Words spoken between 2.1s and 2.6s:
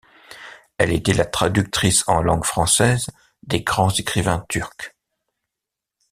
langue